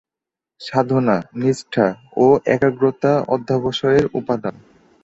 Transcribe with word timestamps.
সাধনা, 0.61 1.17
নিষ্ঠা 1.39 1.87
ও 2.17 2.25
একাগ্রতা 2.55 3.13
অধ্যবসায়ের 3.27 4.05
উপাদান। 4.13 4.55